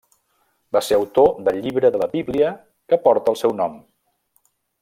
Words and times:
Va 0.77 0.81
ser 0.85 0.97
autor 0.99 1.29
del 1.49 1.59
llibre 1.67 1.93
de 1.97 2.01
la 2.05 2.09
Bíblia 2.15 2.49
que 2.93 3.01
porta 3.07 3.35
el 3.37 3.41
seu 3.45 3.55
nom. 3.63 3.81